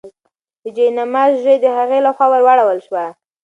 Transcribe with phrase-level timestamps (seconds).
[0.63, 3.05] د جاینماز ژۍ د هغې لخوا ورواړول شوه.